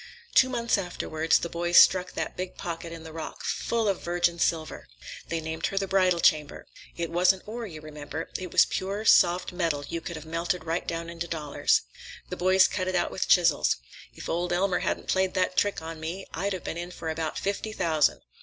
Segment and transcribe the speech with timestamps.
[0.33, 4.39] Two months afterward, the boys struck that big pocket in the rock, full of virgin
[4.39, 4.87] silver.
[5.29, 6.65] They named her the Bridal Chamber.
[6.97, 8.27] It wasn't ore, you remember.
[8.35, 11.81] It was pure, soft metal you could have melted right down into dollars.
[12.29, 13.75] The boys cut it out with chisels.
[14.15, 17.37] If old Elmer hadn't played that trick on me, I'd have been in for about
[17.37, 18.21] fifty thousand.